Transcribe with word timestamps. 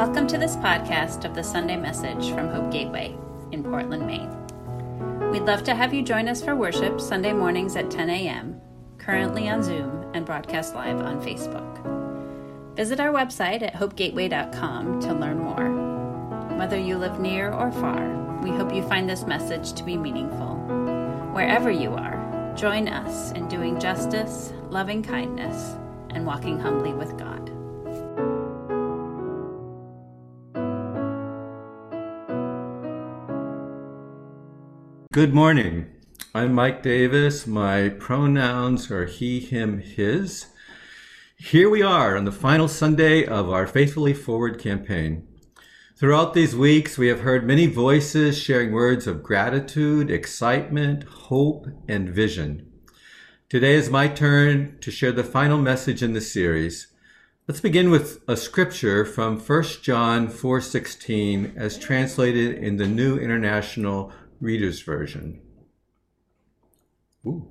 Welcome 0.00 0.28
to 0.28 0.38
this 0.38 0.56
podcast 0.56 1.26
of 1.26 1.34
the 1.34 1.44
Sunday 1.44 1.76
message 1.76 2.32
from 2.32 2.48
Hope 2.48 2.72
Gateway 2.72 3.14
in 3.52 3.62
Portland, 3.62 4.06
Maine. 4.06 4.30
We'd 5.30 5.42
love 5.42 5.62
to 5.64 5.74
have 5.74 5.92
you 5.92 6.00
join 6.00 6.26
us 6.26 6.42
for 6.42 6.56
worship 6.56 6.98
Sunday 6.98 7.34
mornings 7.34 7.76
at 7.76 7.90
10 7.90 8.08
a.m., 8.08 8.58
currently 8.96 9.50
on 9.50 9.62
Zoom 9.62 10.10
and 10.14 10.24
broadcast 10.24 10.74
live 10.74 11.02
on 11.02 11.20
Facebook. 11.20 11.84
Visit 12.76 12.98
our 12.98 13.12
website 13.12 13.60
at 13.60 13.74
hopegateway.com 13.74 15.00
to 15.00 15.12
learn 15.12 15.38
more. 15.38 16.56
Whether 16.56 16.78
you 16.78 16.96
live 16.96 17.20
near 17.20 17.52
or 17.52 17.70
far, 17.70 18.08
we 18.42 18.52
hope 18.52 18.72
you 18.72 18.82
find 18.88 19.06
this 19.06 19.26
message 19.26 19.74
to 19.74 19.84
be 19.84 19.98
meaningful. 19.98 20.54
Wherever 21.34 21.70
you 21.70 21.92
are, 21.92 22.54
join 22.56 22.88
us 22.88 23.32
in 23.32 23.48
doing 23.48 23.78
justice, 23.78 24.54
loving 24.70 25.02
kindness, 25.02 25.76
and 26.08 26.24
walking 26.24 26.58
humbly 26.58 26.94
with 26.94 27.18
God. 27.18 27.39
Good 35.12 35.34
morning. 35.34 35.90
I'm 36.36 36.54
Mike 36.54 36.84
Davis. 36.84 37.44
My 37.44 37.88
pronouns 37.88 38.92
are 38.92 39.06
he, 39.06 39.40
him, 39.40 39.80
his. 39.80 40.46
Here 41.36 41.68
we 41.68 41.82
are 41.82 42.16
on 42.16 42.26
the 42.26 42.30
final 42.30 42.68
Sunday 42.68 43.26
of 43.26 43.50
our 43.50 43.66
Faithfully 43.66 44.14
Forward 44.14 44.60
campaign. 44.60 45.26
Throughout 45.96 46.32
these 46.32 46.54
weeks, 46.54 46.96
we 46.96 47.08
have 47.08 47.22
heard 47.22 47.44
many 47.44 47.66
voices 47.66 48.38
sharing 48.38 48.70
words 48.70 49.08
of 49.08 49.24
gratitude, 49.24 50.12
excitement, 50.12 51.02
hope, 51.02 51.66
and 51.88 52.08
vision. 52.08 52.70
Today 53.48 53.74
is 53.74 53.90
my 53.90 54.06
turn 54.06 54.78
to 54.80 54.92
share 54.92 55.10
the 55.10 55.24
final 55.24 55.58
message 55.58 56.04
in 56.04 56.12
the 56.12 56.20
series. 56.20 56.86
Let's 57.48 57.60
begin 57.60 57.90
with 57.90 58.20
a 58.28 58.36
scripture 58.36 59.04
from 59.04 59.40
1 59.40 59.82
John 59.82 60.28
4:16 60.28 61.52
as 61.56 61.76
translated 61.76 62.62
in 62.62 62.76
the 62.76 62.86
New 62.86 63.18
International 63.18 64.12
Reader's 64.40 64.82
Version. 64.82 65.40
Ooh. 67.26 67.48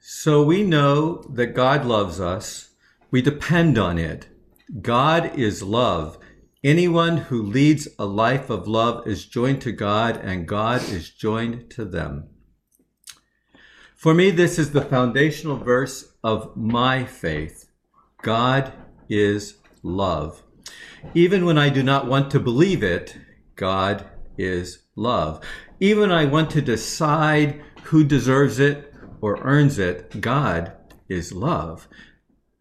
So 0.00 0.42
we 0.42 0.62
know 0.62 1.22
that 1.34 1.54
God 1.54 1.84
loves 1.84 2.20
us. 2.20 2.70
We 3.10 3.22
depend 3.22 3.78
on 3.78 3.98
it. 3.98 4.28
God 4.82 5.38
is 5.38 5.62
love. 5.62 6.18
Anyone 6.64 7.18
who 7.18 7.42
leads 7.42 7.86
a 7.98 8.06
life 8.06 8.50
of 8.50 8.66
love 8.66 9.06
is 9.06 9.24
joined 9.24 9.60
to 9.62 9.72
God, 9.72 10.16
and 10.16 10.48
God 10.48 10.82
is 10.88 11.10
joined 11.10 11.70
to 11.70 11.84
them. 11.84 12.28
For 13.94 14.14
me, 14.14 14.30
this 14.30 14.58
is 14.58 14.72
the 14.72 14.82
foundational 14.82 15.56
verse 15.56 16.12
of 16.24 16.56
my 16.56 17.04
faith. 17.04 17.68
God 18.22 18.72
is 19.08 19.58
love. 19.82 20.42
Even 21.14 21.44
when 21.44 21.58
I 21.58 21.68
do 21.68 21.82
not 21.82 22.06
want 22.06 22.30
to 22.30 22.40
believe 22.40 22.82
it, 22.82 23.16
God 23.54 24.06
is 24.38 24.84
love. 24.94 25.42
Even 25.80 26.10
when 26.10 26.12
I 26.12 26.24
want 26.24 26.50
to 26.50 26.62
decide 26.62 27.62
who 27.84 28.04
deserves 28.04 28.58
it 28.58 28.92
or 29.20 29.40
earns 29.42 29.78
it, 29.78 30.20
God 30.20 30.72
is 31.08 31.32
love. 31.32 31.88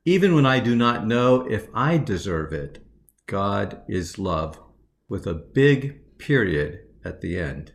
Even 0.06 0.36
when 0.36 0.45
I 0.45 0.59
do 0.59 0.76
not 0.76 1.08
know 1.08 1.42
if 1.50 1.67
I 1.73 1.98
deserve 1.98 2.53
it, 2.53 2.86
God 3.26 3.81
is 3.88 4.20
love, 4.20 4.59
with 5.09 5.26
a 5.26 5.33
big 5.33 6.17
period 6.20 6.81
at 7.03 7.22
the 7.22 7.39
end. 7.39 7.73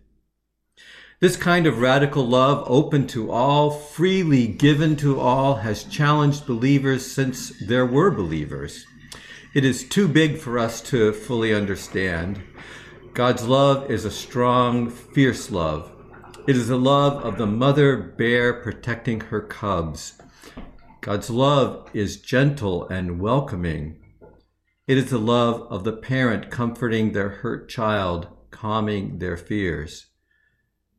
This 1.18 1.36
kind 1.36 1.66
of 1.66 1.80
radical 1.80 2.26
love, 2.26 2.64
open 2.66 3.06
to 3.08 3.30
all, 3.30 3.70
freely 3.70 4.46
given 4.46 4.96
to 4.96 5.20
all, 5.20 5.56
has 5.56 5.84
challenged 5.84 6.46
believers 6.46 7.10
since 7.10 7.52
there 7.66 7.84
were 7.84 8.10
believers. 8.10 8.86
It 9.52 9.64
is 9.64 9.82
too 9.82 10.06
big 10.06 10.38
for 10.38 10.60
us 10.60 10.80
to 10.82 11.12
fully 11.12 11.52
understand. 11.52 12.40
God's 13.14 13.44
love 13.48 13.90
is 13.90 14.04
a 14.04 14.10
strong, 14.10 14.88
fierce 14.88 15.50
love. 15.50 15.90
It 16.46 16.56
is 16.56 16.68
the 16.68 16.78
love 16.78 17.24
of 17.24 17.36
the 17.36 17.48
mother 17.48 17.96
bear 17.96 18.52
protecting 18.52 19.22
her 19.22 19.40
cubs. 19.40 20.22
God's 21.00 21.30
love 21.30 21.90
is 21.92 22.20
gentle 22.20 22.86
and 22.86 23.18
welcoming. 23.18 24.00
It 24.86 24.96
is 24.96 25.10
the 25.10 25.18
love 25.18 25.62
of 25.62 25.82
the 25.82 25.96
parent 25.96 26.52
comforting 26.52 27.10
their 27.10 27.30
hurt 27.30 27.68
child, 27.68 28.28
calming 28.52 29.18
their 29.18 29.36
fears. 29.36 30.06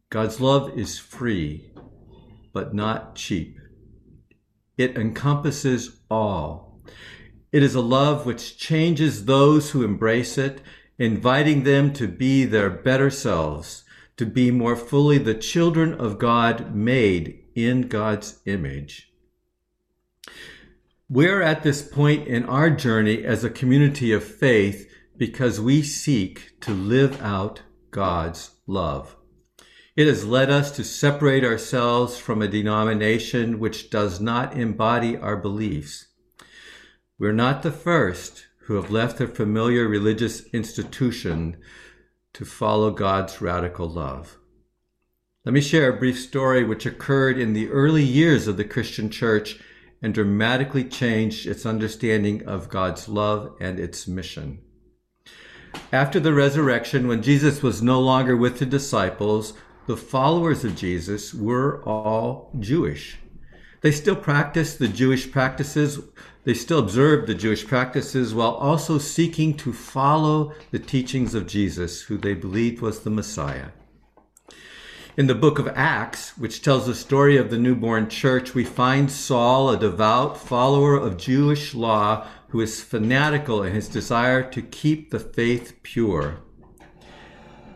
God's 0.09 0.41
love 0.41 0.78
is 0.78 1.00
free, 1.00 1.72
but 2.51 2.73
not 2.73 3.16
cheap. 3.16 3.57
It 4.78 4.97
encompasses 4.97 6.01
all. 6.09 6.84
It 7.51 7.63
is 7.63 7.75
a 7.75 7.81
love 7.81 8.25
which 8.25 8.57
changes 8.57 9.25
those 9.25 9.72
who 9.72 9.84
embrace 9.84 10.38
it, 10.38 10.62
inviting 10.97 11.63
them 11.63 11.91
to 11.94 12.07
be 12.07 12.45
their 12.45 12.69
better 12.69 13.09
selves, 13.09 13.84
to 14.16 14.25
be 14.25 14.51
more 14.51 14.75
fully 14.75 15.17
the 15.17 15.34
children 15.34 15.94
of 15.94 16.17
God 16.17 16.73
made 16.73 17.44
in 17.56 17.90
God's 17.90 18.40
image. 18.45 19.11
We're 21.09 21.41
at 21.41 21.63
this 21.63 21.81
point 21.81 22.28
in 22.28 22.45
our 22.45 22.69
journey 22.69 23.25
as 23.25 23.44
a 23.44 23.50
community 23.50 24.13
of 24.13 24.23
faith 24.23 24.90
because 25.17 25.59
we 25.59 25.81
seek 25.81 26.57
to 26.61 26.72
live 26.72 27.22
out 27.22 27.63
God's 27.91 28.51
love. 28.66 29.17
It 29.97 30.07
has 30.07 30.25
led 30.25 30.50
us 30.50 30.72
to 30.78 30.85
separate 30.85 31.44
ourselves 31.44 32.17
from 32.17 32.41
a 32.41 32.47
denomination 32.47 33.59
which 33.59 33.90
does 33.90 34.22
not 34.22 34.56
embody 34.56 35.17
our 35.17 35.35
beliefs. 35.35 36.07
We're 37.22 37.34
not 37.34 37.62
the 37.62 37.70
first 37.70 38.48
who 38.62 38.74
have 38.78 38.90
left 38.90 39.22
a 39.22 39.28
familiar 39.28 39.88
religious 39.88 40.42
institution 40.54 41.58
to 42.34 42.46
follow 42.46 42.90
God's 42.90 43.40
radical 43.40 43.88
love. 43.88 44.40
Let 45.46 45.54
me 45.54 45.62
share 45.62 45.88
a 45.88 46.00
brief 46.00 46.20
story 46.20 46.64
which 46.64 46.88
occurred 46.88 47.38
in 47.38 47.54
the 47.54 47.70
early 47.70 48.02
years 48.02 48.48
of 48.48 48.58
the 48.58 48.64
Christian 48.64 49.12
church 49.12 49.59
and 50.02 50.16
dramatically 50.16 50.84
changed 50.84 51.46
its 51.46 51.64
understanding 51.64 52.44
of 52.48 52.70
God's 52.70 53.08
love 53.08 53.56
and 53.62 53.80
its 53.80 54.08
mission. 54.08 54.58
After 55.94 56.20
the 56.20 56.34
resurrection, 56.34 57.08
when 57.08 57.22
Jesus 57.22 57.62
was 57.62 57.84
no 57.84 58.00
longer 58.00 58.36
with 58.36 58.58
the 58.58 58.66
disciples, 58.66 59.53
the 59.86 59.96
followers 59.96 60.66
of 60.66 60.76
Jesus 60.76 61.36
were 61.36 61.84
all 61.84 62.52
Jewish. 62.58 63.20
They 63.81 63.92
still 63.92 64.16
practiced 64.16 64.80
the 64.80 64.88
Jewish 64.88 65.31
practices 65.31 66.00
they 66.44 66.53
still 66.56 66.80
observed 66.80 67.28
the 67.28 67.36
Jewish 67.36 67.68
practices 67.68 68.34
while 68.34 68.56
also 68.56 68.97
seeking 68.97 69.56
to 69.58 69.72
follow 69.72 70.53
the 70.72 70.80
teachings 70.80 71.36
of 71.36 71.46
Jesus, 71.46 72.03
who 72.03 72.18
they 72.18 72.34
believed 72.34 72.81
was 72.81 73.02
the 73.02 73.12
Messiah. 73.12 73.68
In 75.18 75.28
the 75.28 75.36
book 75.36 75.59
of 75.59 75.68
Acts, 75.75 76.36
which 76.38 76.64
tells 76.64 76.88
the 76.88 76.96
story 76.96 77.38
of 77.38 77.52
the 77.52 77.59
newborn 77.59 78.09
church, 78.09 78.56
we 78.56 78.64
find 78.64 79.12
Saul, 79.12 79.70
a 79.70 79.78
devout 79.78 80.38
follower 80.38 80.96
of 80.96 81.18
Jewish 81.18 81.75
law, 81.75 82.25
who 82.47 82.62
is 82.62 82.81
fanatical 82.81 83.62
in 83.62 83.74
his 83.74 83.88
desire 83.88 84.41
to 84.52 84.62
keep 84.64 85.12
the 85.12 85.20
faith 85.20 85.78
pure. 85.84 86.38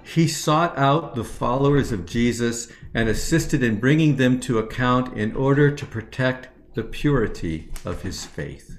He 0.05 0.27
sought 0.27 0.77
out 0.77 1.15
the 1.15 1.23
followers 1.23 1.91
of 1.91 2.05
Jesus 2.05 2.71
and 2.93 3.09
assisted 3.09 3.63
in 3.63 3.79
bringing 3.79 4.17
them 4.17 4.39
to 4.41 4.59
account 4.59 5.17
in 5.17 5.35
order 5.35 5.71
to 5.71 5.85
protect 5.85 6.49
the 6.75 6.83
purity 6.83 7.71
of 7.83 8.03
his 8.03 8.23
faith. 8.23 8.77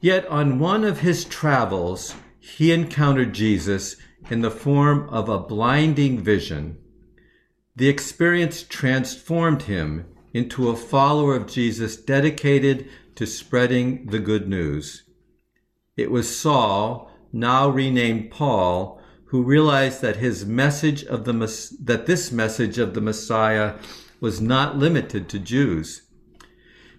Yet 0.00 0.26
on 0.28 0.60
one 0.60 0.84
of 0.84 1.00
his 1.00 1.24
travels, 1.24 2.14
he 2.38 2.70
encountered 2.70 3.34
Jesus 3.34 3.96
in 4.30 4.42
the 4.42 4.50
form 4.50 5.08
of 5.08 5.28
a 5.28 5.40
blinding 5.40 6.20
vision. 6.20 6.78
The 7.74 7.88
experience 7.88 8.62
transformed 8.62 9.62
him 9.62 10.06
into 10.32 10.68
a 10.68 10.76
follower 10.76 11.34
of 11.34 11.48
Jesus 11.48 11.96
dedicated 11.96 12.88
to 13.16 13.26
spreading 13.26 14.06
the 14.06 14.20
good 14.20 14.48
news. 14.48 15.02
It 15.96 16.10
was 16.10 16.34
Saul, 16.34 17.10
now 17.32 17.68
renamed 17.68 18.30
Paul, 18.30 18.99
who 19.30 19.44
realized 19.44 20.02
that 20.02 20.16
his 20.16 20.44
message 20.44 21.04
of 21.04 21.24
the 21.24 21.32
that 21.80 22.06
this 22.06 22.32
message 22.32 22.78
of 22.78 22.94
the 22.94 23.00
Messiah 23.00 23.76
was 24.18 24.40
not 24.40 24.76
limited 24.76 25.28
to 25.28 25.38
Jews. 25.38 26.02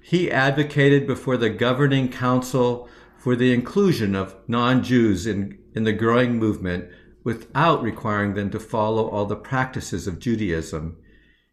He 0.02 0.32
advocated 0.32 1.06
before 1.06 1.36
the 1.36 1.50
governing 1.50 2.10
council 2.10 2.88
for 3.18 3.36
the 3.36 3.54
inclusion 3.54 4.16
of 4.16 4.38
non 4.48 4.82
Jews 4.82 5.28
in, 5.28 5.60
in 5.76 5.84
the 5.84 5.92
growing 5.92 6.40
movement 6.40 6.90
without 7.26 7.84
requiring 7.84 8.34
them 8.34 8.50
to 8.52 8.60
follow 8.62 9.10
all 9.10 9.26
the 9.26 9.36
practices 9.36 10.08
of 10.08 10.18
Judaism. 10.18 10.98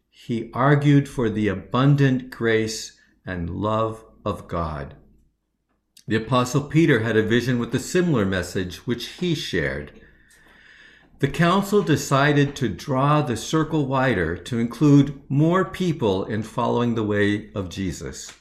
He 0.09 0.49
argued 0.53 1.09
for 1.09 1.29
the 1.29 1.49
abundant 1.49 2.29
grace 2.29 2.97
and 3.25 3.49
love 3.49 4.05
of 4.23 4.47
God. 4.47 4.95
The 6.07 6.15
Apostle 6.15 6.63
Peter 6.63 7.01
had 7.01 7.17
a 7.17 7.21
vision 7.21 7.59
with 7.59 7.75
a 7.75 7.79
similar 7.79 8.25
message, 8.25 8.87
which 8.87 9.07
he 9.19 9.35
shared. 9.35 9.91
The 11.19 11.27
council 11.27 11.81
decided 11.81 12.55
to 12.55 12.69
draw 12.69 13.21
the 13.21 13.35
circle 13.35 13.85
wider 13.85 14.37
to 14.37 14.57
include 14.57 15.21
more 15.27 15.65
people 15.65 16.23
in 16.23 16.43
following 16.43 16.95
the 16.95 17.03
way 17.03 17.51
of 17.53 17.67
Jesus. 17.67 18.31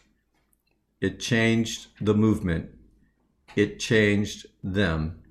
It 1.00 1.19
changed 1.19 1.88
the 2.00 2.14
movement. 2.14 2.70
It 3.56 3.80
changed 3.80 4.46
them. 4.62 5.25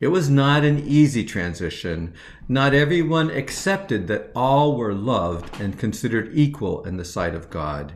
It 0.00 0.08
was 0.08 0.30
not 0.30 0.64
an 0.64 0.78
easy 0.78 1.22
transition. 1.22 2.14
Not 2.48 2.72
everyone 2.72 3.30
accepted 3.30 4.06
that 4.06 4.30
all 4.34 4.74
were 4.74 4.94
loved 4.94 5.60
and 5.60 5.78
considered 5.78 6.30
equal 6.32 6.82
in 6.84 6.96
the 6.96 7.04
sight 7.04 7.34
of 7.34 7.50
God. 7.50 7.94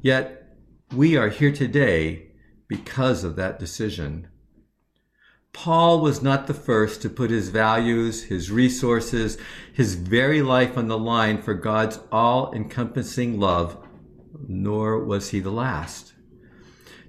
Yet 0.00 0.56
we 0.94 1.18
are 1.18 1.28
here 1.28 1.52
today 1.52 2.30
because 2.66 3.24
of 3.24 3.36
that 3.36 3.58
decision. 3.58 4.28
Paul 5.52 6.00
was 6.00 6.22
not 6.22 6.46
the 6.46 6.54
first 6.54 7.02
to 7.02 7.10
put 7.10 7.30
his 7.30 7.50
values, 7.50 8.24
his 8.24 8.50
resources, 8.50 9.36
his 9.72 9.94
very 9.94 10.42
life 10.42 10.78
on 10.78 10.88
the 10.88 10.98
line 10.98 11.42
for 11.42 11.54
God's 11.54 12.00
all 12.10 12.52
encompassing 12.54 13.38
love, 13.38 13.76
nor 14.48 15.04
was 15.04 15.30
he 15.30 15.40
the 15.40 15.50
last. 15.50 16.14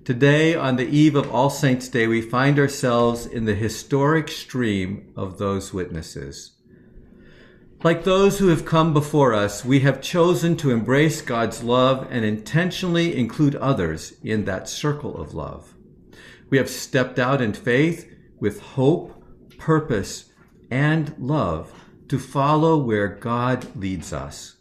Today, 0.03 0.53
on 0.53 0.75
the 0.75 0.87
eve 0.87 1.15
of 1.15 1.31
All 1.31 1.49
Saints' 1.49 1.87
Day, 1.87 2.07
we 2.07 2.21
find 2.21 2.59
ourselves 2.59 3.25
in 3.25 3.45
the 3.45 3.55
historic 3.55 4.27
stream 4.27 5.13
of 5.15 5.37
those 5.37 5.73
witnesses. 5.73 6.51
Like 7.83 8.03
those 8.03 8.39
who 8.39 8.49
have 8.49 8.65
come 8.65 8.93
before 8.93 9.33
us, 9.33 9.63
we 9.63 9.79
have 9.81 10.01
chosen 10.01 10.57
to 10.57 10.71
embrace 10.71 11.21
God's 11.21 11.63
love 11.63 12.07
and 12.11 12.25
intentionally 12.25 13.15
include 13.15 13.55
others 13.55 14.13
in 14.21 14.43
that 14.45 14.67
circle 14.67 15.15
of 15.21 15.33
love. 15.33 15.73
We 16.49 16.57
have 16.57 16.69
stepped 16.69 17.17
out 17.17 17.41
in 17.41 17.53
faith 17.53 18.12
with 18.39 18.61
hope, 18.61 19.23
purpose, 19.57 20.31
and 20.69 21.15
love 21.17 21.71
to 22.07 22.19
follow 22.19 22.77
where 22.77 23.07
God 23.07 23.75
leads 23.75 24.11
us. 24.13 24.55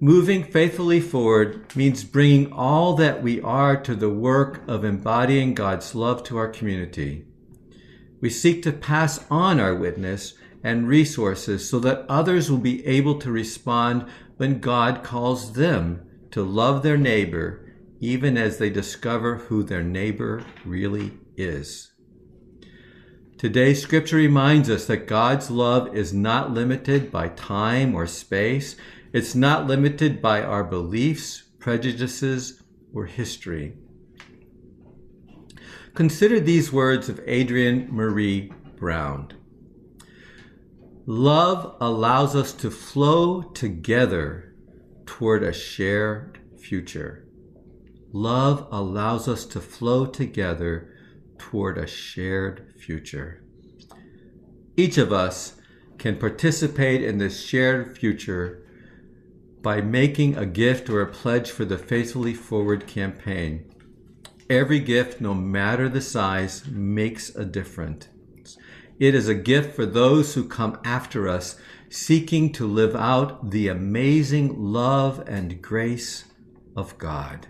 Moving 0.00 0.44
faithfully 0.44 1.00
forward 1.00 1.74
means 1.74 2.04
bringing 2.04 2.52
all 2.52 2.94
that 2.94 3.20
we 3.20 3.40
are 3.40 3.76
to 3.82 3.96
the 3.96 4.08
work 4.10 4.62
of 4.68 4.84
embodying 4.84 5.54
God's 5.54 5.94
love 5.94 6.22
to 6.24 6.36
our 6.36 6.48
community. 6.48 7.26
We 8.20 8.30
seek 8.30 8.62
to 8.62 8.72
pass 8.72 9.24
on 9.28 9.58
our 9.58 9.74
witness 9.74 10.34
and 10.62 10.86
resources 10.86 11.68
so 11.68 11.80
that 11.80 12.06
others 12.08 12.50
will 12.50 12.58
be 12.58 12.86
able 12.86 13.18
to 13.20 13.32
respond 13.32 14.06
when 14.36 14.60
God 14.60 15.02
calls 15.02 15.54
them 15.54 16.06
to 16.30 16.42
love 16.42 16.82
their 16.82 16.96
neighbor, 16.96 17.74
even 18.00 18.36
as 18.36 18.58
they 18.58 18.70
discover 18.70 19.36
who 19.36 19.64
their 19.64 19.82
neighbor 19.82 20.44
really 20.64 21.12
is. 21.36 21.92
Today's 23.38 23.80
scripture 23.80 24.16
reminds 24.16 24.68
us 24.68 24.86
that 24.86 25.06
God's 25.06 25.50
love 25.50 25.94
is 25.96 26.12
not 26.12 26.52
limited 26.52 27.10
by 27.12 27.28
time 27.28 27.94
or 27.94 28.06
space 28.06 28.76
it's 29.12 29.34
not 29.34 29.66
limited 29.66 30.20
by 30.20 30.42
our 30.42 30.64
beliefs, 30.64 31.42
prejudices, 31.58 32.62
or 32.92 33.06
history. 33.06 33.74
Consider 35.94 36.40
these 36.40 36.72
words 36.72 37.08
of 37.08 37.20
Adrienne 37.20 37.88
Maree 37.90 38.52
Brown. 38.76 39.32
Love 41.06 41.74
allows 41.80 42.36
us 42.36 42.52
to 42.52 42.70
flow 42.70 43.42
together 43.42 44.54
toward 45.06 45.42
a 45.42 45.52
shared 45.52 46.38
future. 46.58 47.26
Love 48.12 48.68
allows 48.70 49.26
us 49.26 49.46
to 49.46 49.60
flow 49.60 50.04
together 50.04 50.94
toward 51.38 51.78
a 51.78 51.86
shared 51.86 52.74
future. 52.78 53.42
Each 54.76 54.98
of 54.98 55.12
us 55.12 55.54
can 55.98 56.16
participate 56.16 57.02
in 57.02 57.18
this 57.18 57.44
shared 57.44 57.98
future 57.98 58.64
by 59.60 59.80
making 59.80 60.36
a 60.36 60.46
gift 60.46 60.88
or 60.88 61.00
a 61.00 61.12
pledge 61.12 61.50
for 61.50 61.64
the 61.64 61.78
Faithfully 61.78 62.34
Forward 62.34 62.86
campaign. 62.86 63.64
Every 64.48 64.80
gift, 64.80 65.20
no 65.20 65.34
matter 65.34 65.88
the 65.88 66.00
size, 66.00 66.66
makes 66.68 67.34
a 67.34 67.44
difference. 67.44 68.08
It 68.98 69.14
is 69.14 69.28
a 69.28 69.34
gift 69.34 69.76
for 69.76 69.84
those 69.84 70.34
who 70.34 70.48
come 70.48 70.78
after 70.84 71.28
us, 71.28 71.56
seeking 71.88 72.52
to 72.52 72.66
live 72.66 72.96
out 72.96 73.50
the 73.50 73.68
amazing 73.68 74.54
love 74.58 75.22
and 75.26 75.60
grace 75.60 76.24
of 76.76 76.96
God. 76.98 77.48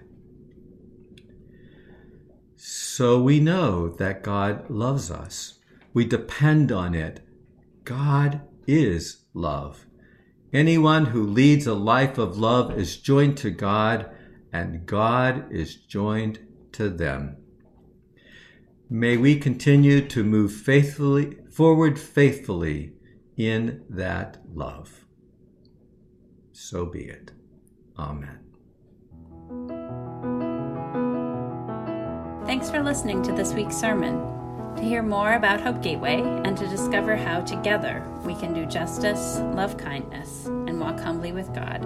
So 2.98 3.22
we 3.22 3.38
know 3.38 3.90
that 3.90 4.24
God 4.24 4.68
loves 4.68 5.08
us. 5.08 5.60
We 5.94 6.04
depend 6.04 6.72
on 6.72 6.96
it. 6.96 7.20
God 7.84 8.40
is 8.66 9.18
love. 9.34 9.86
Anyone 10.52 11.06
who 11.06 11.22
leads 11.22 11.68
a 11.68 11.74
life 11.74 12.18
of 12.18 12.38
love 12.38 12.76
is 12.76 12.96
joined 12.96 13.36
to 13.36 13.52
God, 13.52 14.10
and 14.52 14.84
God 14.84 15.46
is 15.52 15.76
joined 15.76 16.40
to 16.72 16.90
them. 16.90 17.36
May 18.90 19.16
we 19.16 19.38
continue 19.38 20.00
to 20.08 20.24
move 20.24 20.52
faithfully 20.52 21.36
forward 21.52 22.00
faithfully 22.00 22.94
in 23.36 23.84
that 23.88 24.38
love. 24.52 25.04
So 26.50 26.84
be 26.84 27.04
it. 27.04 27.30
Amen. 27.96 28.47
Thanks 32.48 32.70
for 32.70 32.82
listening 32.82 33.22
to 33.24 33.32
this 33.32 33.52
week's 33.52 33.76
sermon. 33.76 34.74
To 34.76 34.82
hear 34.82 35.02
more 35.02 35.34
about 35.34 35.60
Hope 35.60 35.82
Gateway 35.82 36.22
and 36.22 36.56
to 36.56 36.66
discover 36.66 37.14
how 37.14 37.42
together 37.42 38.02
we 38.24 38.34
can 38.34 38.54
do 38.54 38.64
justice, 38.64 39.36
love 39.52 39.76
kindness, 39.76 40.46
and 40.46 40.80
walk 40.80 40.98
humbly 40.98 41.32
with 41.32 41.54
God, 41.54 41.84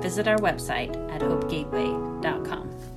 visit 0.00 0.28
our 0.28 0.38
website 0.38 0.94
at 1.10 1.20
hopegateway.com. 1.20 2.93